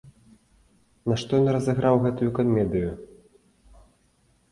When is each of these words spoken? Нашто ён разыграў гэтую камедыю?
Нашто 1.11 1.31
ён 1.41 1.47
разыграў 1.55 1.95
гэтую 2.05 2.29
камедыю? 2.39 2.89